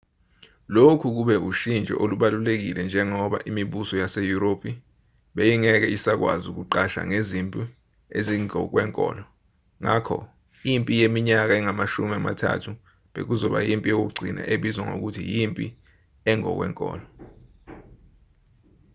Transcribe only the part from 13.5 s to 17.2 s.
yimpi yokugcina ebizwa ngokuthi yimpi engokwenkolo